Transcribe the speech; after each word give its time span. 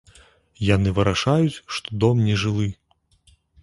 Яны 0.75 0.89
вырашаюць, 1.01 1.61
што 1.79 1.87
дом 2.07 2.27
не 2.31 2.35
жылы. 2.47 2.67